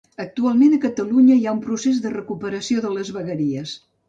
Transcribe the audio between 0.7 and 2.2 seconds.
a Catalunya hi ha un procés de